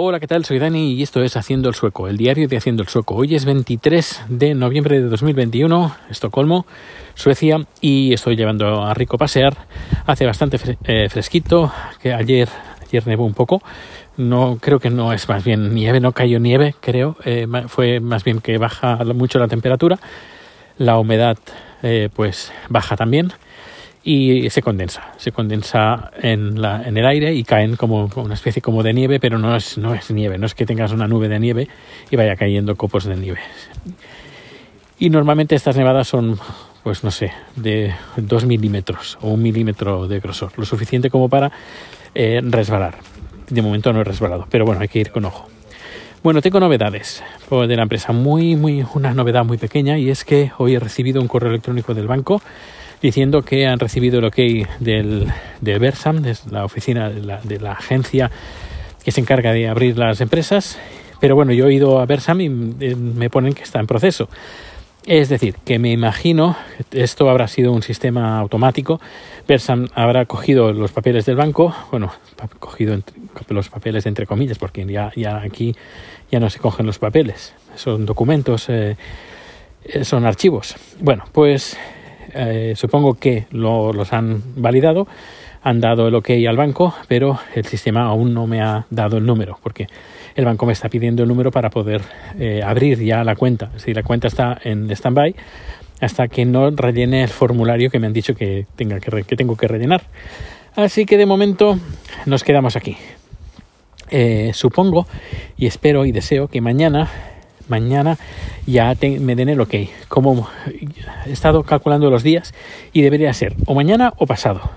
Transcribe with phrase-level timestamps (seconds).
[0.00, 0.44] Hola, ¿qué tal?
[0.44, 3.16] Soy Dani y esto es Haciendo el Sueco, el diario de Haciendo el Sueco.
[3.16, 6.66] Hoy es 23 de noviembre de 2021, Estocolmo,
[7.14, 9.56] Suecia, y estoy llevando a Rico a pasear.
[10.06, 12.48] Hace bastante eh, fresquito, que ayer,
[13.06, 13.60] nevó un poco.
[14.16, 17.16] No, creo que no es más bien nieve, no cayó nieve, creo.
[17.24, 19.98] Eh, fue más bien que baja mucho la temperatura.
[20.76, 21.38] La humedad,
[21.82, 23.32] eh, pues, baja también
[24.10, 28.62] y se condensa, se condensa en, la, en el aire y caen como una especie
[28.62, 31.28] como de nieve, pero no es, no es nieve, no es que tengas una nube
[31.28, 31.68] de nieve
[32.10, 33.40] y vaya cayendo copos de nieve.
[34.98, 36.38] Y normalmente estas nevadas son,
[36.82, 41.52] pues no sé, de 2 milímetros o un milímetro de grosor, lo suficiente como para
[42.14, 42.94] eh, resbalar.
[43.50, 45.50] De momento no he resbalado, pero bueno, hay que ir con ojo.
[46.22, 50.50] Bueno, tengo novedades de la empresa, muy, muy, una novedad muy pequeña y es que
[50.56, 52.40] hoy he recibido un correo electrónico del banco
[53.00, 54.36] diciendo que han recibido el ok
[54.80, 55.26] del,
[55.60, 58.30] del Versam, de la oficina de la, de la, agencia
[59.04, 60.78] que se encarga de abrir las empresas.
[61.20, 62.46] Pero bueno, yo he ido a Versam y
[62.80, 64.28] eh, me ponen que está en proceso.
[65.06, 66.56] Es decir, que me imagino,
[66.90, 69.00] esto habrá sido un sistema automático,
[69.46, 72.12] Versam habrá cogido los papeles del banco, bueno,
[72.58, 72.98] cogido
[73.48, 75.74] los papeles entre comillas, porque ya, ya aquí
[76.30, 78.98] ya no se cogen los papeles, son documentos, eh,
[79.84, 80.76] eh, son archivos.
[81.00, 81.78] Bueno, pues
[82.34, 85.06] eh, supongo que los han validado,
[85.62, 89.26] han dado el ok al banco, pero el sistema aún no me ha dado el
[89.26, 89.86] número, porque
[90.34, 92.02] el banco me está pidiendo el número para poder
[92.38, 93.70] eh, abrir ya la cuenta.
[93.76, 95.34] Si la cuenta está en stand-by,
[96.00, 99.66] hasta que no rellene el formulario que me han dicho que, tenga que tengo que
[99.66, 100.02] rellenar.
[100.76, 101.78] Así que de momento
[102.26, 102.96] nos quedamos aquí.
[104.10, 105.06] Eh, supongo
[105.58, 107.10] y espero y deseo que mañana
[107.68, 108.18] mañana
[108.66, 109.74] ya me den el ok.
[110.08, 110.48] Como
[111.26, 112.54] he estado calculando los días
[112.92, 114.70] y debería ser o mañana o pasado.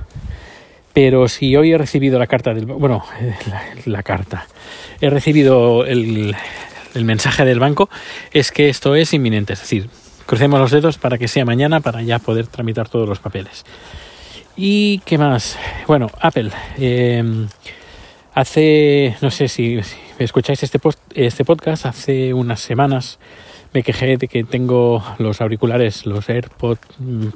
[0.94, 3.03] Pero si hoy he recibido la carta del bueno,
[3.86, 4.45] la, carta,
[5.00, 6.36] he recibido el,
[6.94, 7.89] el mensaje del banco,
[8.31, 9.53] es que esto es inminente.
[9.53, 9.89] Es decir,
[10.26, 13.64] crucemos los dedos para que sea mañana para ya poder tramitar todos los papeles.
[14.58, 15.58] ¿Y qué más?
[15.88, 16.52] Bueno, Apple.
[16.77, 17.48] Eh,
[18.33, 19.77] Hace, no sé si,
[20.23, 20.80] escucháis este,
[21.15, 23.20] este podcast, hace unas semanas
[23.73, 26.77] me quejé de que tengo los auriculares, los AirPod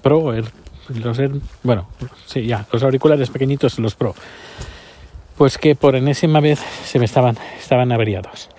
[0.02, 0.34] Pro,
[0.90, 1.32] los Air,
[1.64, 1.88] bueno,
[2.26, 4.16] sí, ya, los auriculares pequeñitos, los Pro.
[5.38, 8.50] Pues que por enésima vez se me estaban, estaban averiados.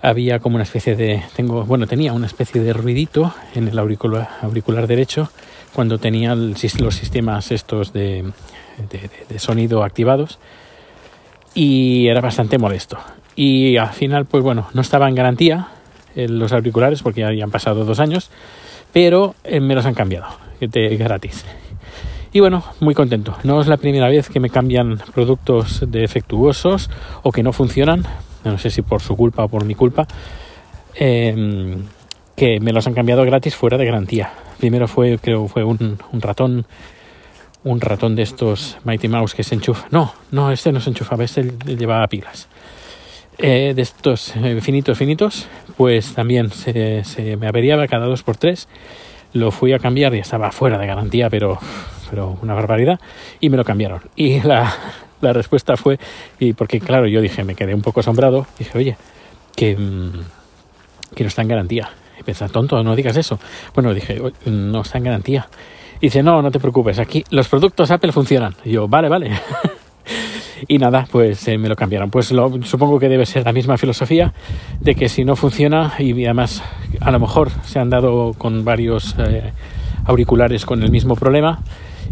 [0.00, 4.28] Había como una especie de, tengo, bueno, tenía una especie de ruidito en el auricular,
[4.42, 5.30] auricular derecho
[5.72, 8.32] cuando tenía los sistemas estos de,
[9.28, 10.38] de sonido activados
[11.54, 12.98] y era bastante molesto.
[13.34, 15.68] Y al final, pues bueno, no estaba en garantía
[16.14, 18.30] los auriculares porque ya habían pasado dos años,
[18.92, 20.26] pero eh, me los han cambiado
[20.60, 21.44] de gratis.
[22.32, 23.36] Y bueno, muy contento.
[23.44, 26.90] No es la primera vez que me cambian productos defectuosos
[27.22, 28.04] o que no funcionan,
[28.44, 30.06] no sé si por su culpa o por mi culpa,
[30.94, 31.84] em,
[32.34, 34.32] que me los han cambiado gratis fuera de garantía.
[34.58, 36.66] Primero fue, creo, fue un, un ratón
[37.64, 39.86] un ratón de estos Mighty Mouse que se enchufa.
[39.90, 42.48] No, no, este no se enchufaba, este llevaba pilas.
[43.38, 47.02] Eh, de estos eh, finitos, finitos, pues también se,
[47.38, 48.68] me averiaba cada dos por tres.
[49.32, 51.58] Lo fui a cambiar y estaba fuera de garantía, pero,
[52.10, 53.00] pero una barbaridad.
[53.40, 54.02] Y me lo cambiaron.
[54.14, 54.72] Y la,
[55.20, 55.98] la respuesta fue,
[56.38, 58.46] y porque claro, yo dije, me quedé un poco asombrado.
[58.58, 58.96] Dije, oye,
[59.56, 61.90] que, mm, que no está en garantía.
[62.20, 63.40] Y pensé, tonto, no digas eso.
[63.74, 65.48] Bueno, dije, no está en garantía
[66.02, 68.54] dice, no, no te preocupes, aquí los productos Apple funcionan.
[68.64, 69.30] Y yo, vale, vale.
[70.68, 72.10] y nada, pues eh, me lo cambiaron.
[72.10, 74.32] Pues supongo que debe ser la misma filosofía
[74.80, 76.62] de que si no funciona y además
[77.00, 79.52] a lo mejor se han dado con varios eh,
[80.04, 81.60] auriculares con el mismo problema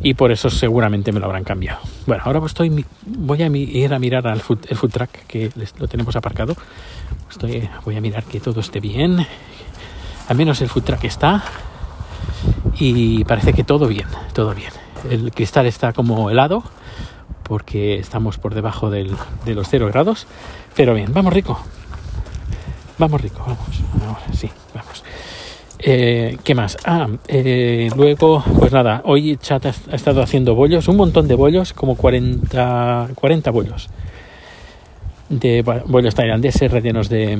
[0.03, 1.81] y por eso seguramente me lo habrán cambiado.
[2.07, 5.89] Bueno, ahora estoy, voy a ir a mirar al food, el food truck que lo
[5.89, 6.57] tenemos aparcado.
[7.31, 9.27] Estoy, voy a mirar que todo esté bien.
[10.29, 11.43] Al menos el food truck está
[12.79, 14.71] y parece que todo bien, todo bien.
[15.11, 16.63] El cristal está como helado
[17.51, 19.11] porque estamos por debajo del,
[19.45, 20.29] de los 0 grados,
[20.77, 21.59] pero bien, vamos rico.
[22.97, 23.83] Vamos rico, vamos.
[24.07, 25.03] Ahora sí, vamos.
[25.81, 26.79] Eh, ¿Qué más?
[26.85, 31.73] Ah, eh, luego, pues nada, hoy Chat ha, estado haciendo bollos, un montón de bollos,
[31.73, 33.89] como 40, 40 bollos.
[35.29, 37.37] De bollos tailandeses rellenos de,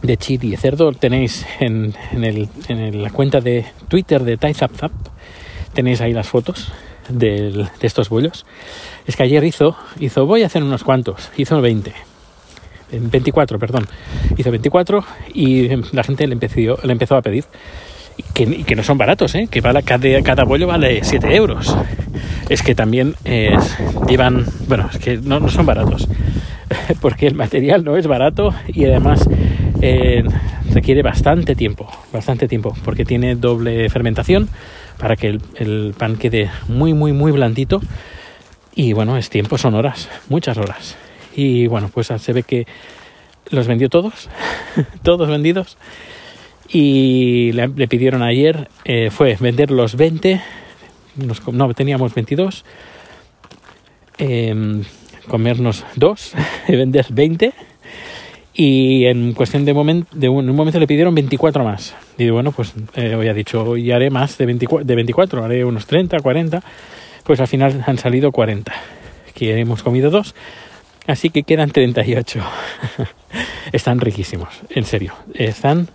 [0.00, 4.92] de chili y cerdo tenéis en, en, la cuenta de Twitter de ThaiZapZap,
[5.74, 6.72] tenéis ahí las fotos
[7.08, 8.46] de estos bollos.
[9.06, 11.92] Es que ayer hizo, hizo, voy a hacer unos cuantos, hizo 20,
[12.92, 13.86] 24, perdón,
[14.36, 15.04] hizo 24
[15.34, 17.44] y la gente le empezó, le empezó a pedir.
[18.34, 19.48] Que, que no son baratos, ¿eh?
[19.50, 21.74] que vale, cada, cada bollo vale 7 euros.
[22.50, 23.14] Es que también
[24.06, 26.06] llevan, bueno, es que no, no son baratos.
[27.00, 29.28] porque el material no es barato y además
[29.80, 30.22] eh,
[30.72, 34.48] requiere bastante tiempo, bastante tiempo, porque tiene doble fermentación
[35.02, 37.80] para que el, pan quede muy, muy, muy blandito.
[38.72, 40.96] Y bueno, es tiempo, son horas, muchas horas.
[41.34, 42.68] Y bueno, pues se ve que
[43.50, 44.30] los vendió todos,
[45.02, 45.76] todos vendidos.
[46.68, 50.40] Y le, pidieron ayer, eh, fue vender los 20,
[51.50, 52.64] no, teníamos 22,
[54.18, 54.84] em,
[55.26, 56.32] comernos dos,
[56.68, 57.52] vender 20
[58.54, 61.94] y en cuestión de, momento de un, momento le pidieron 24 más.
[62.18, 65.64] Y bueno, pues eh, hoy ha dicho, hoy haré más de 24, de 24, haré
[65.64, 66.62] unos 30, 40.
[67.24, 68.72] Pues al final han salido 40,
[69.34, 70.34] que hemos comido dos,
[71.06, 72.40] así que quedan 38.
[73.72, 75.88] están riquísimos, en serio, están,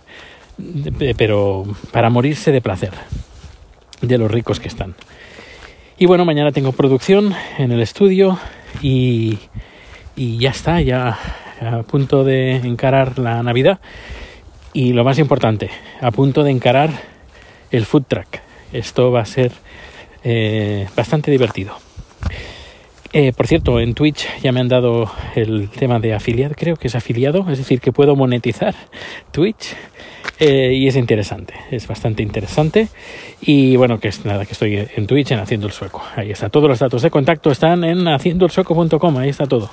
[1.16, 2.92] pero para morirse de placer,
[4.00, 4.94] de los ricos que están.
[5.98, 8.38] Y bueno, mañana tengo producción en el estudio
[8.80, 9.38] y,
[10.16, 11.18] y ya está, ya
[11.60, 13.80] a punto de encarar la Navidad
[14.72, 15.70] y lo más importante,
[16.00, 16.90] a punto de encarar
[17.70, 18.42] el food track.
[18.72, 19.52] Esto va a ser
[20.24, 21.74] eh, bastante divertido.
[23.12, 26.88] Eh, por cierto, en Twitch ya me han dado el tema de afiliado, creo que
[26.88, 28.74] es afiliado, es decir, que puedo monetizar
[29.32, 29.74] Twitch
[30.38, 32.88] eh, y es interesante, es bastante interesante.
[33.40, 36.02] Y bueno, que es nada, que estoy en Twitch en Haciendo el Sueco.
[36.16, 39.70] Ahí está, todos los datos de contacto están en haciendoelsueco.com, ahí está todo.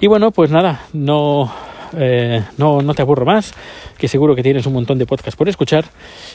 [0.00, 1.50] Y bueno, pues nada, no,
[1.96, 3.54] eh, no, no te aburro más,
[3.96, 5.86] que seguro que tienes un montón de podcasts por escuchar.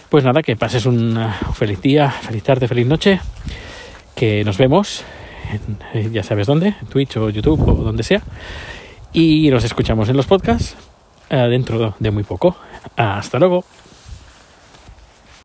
[0.09, 1.19] Pues nada, que pases un
[1.53, 3.19] feliz día, feliz tarde, feliz noche,
[4.15, 5.03] que nos vemos,
[5.51, 8.21] en, eh, ya sabes dónde, Twitch o YouTube o donde sea,
[9.13, 10.75] y nos escuchamos en los podcasts
[11.29, 12.55] eh, dentro de muy poco.
[12.95, 13.63] Hasta luego.